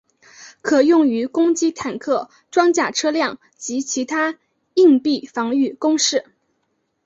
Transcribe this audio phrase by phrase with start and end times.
[0.63, 4.35] 可用于攻击坦克装甲车辆及其它
[4.73, 6.31] 硬壁防御工事。